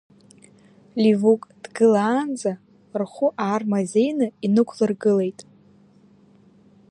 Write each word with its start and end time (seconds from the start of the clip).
Ливук 1.03 1.41
дгылаанӡа, 1.63 2.51
рхәы 2.99 3.27
аармазеины 3.45 4.27
инықәлыргылеит. 4.45 5.39